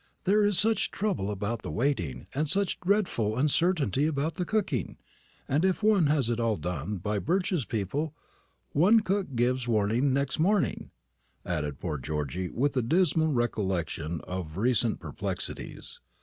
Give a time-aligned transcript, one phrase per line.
[0.23, 4.97] There is such trouble about the waiting, and such dreadful uncertainty about the cooking.
[5.47, 8.15] And if one has it all done by Birch's people,
[8.73, 10.89] one's cook gives warning next morning,"
[11.45, 15.99] added poor Georgy, with a dismal recollection of recent perplexities.